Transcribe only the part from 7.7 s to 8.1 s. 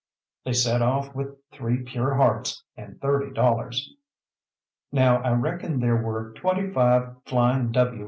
W.